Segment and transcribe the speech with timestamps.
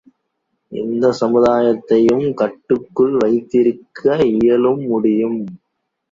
[0.71, 4.01] எந்தச் சமுதாயத்தையும் கட்டுக்குள் வைத்திருக்க
[4.31, 5.37] இயலும் முடியும்!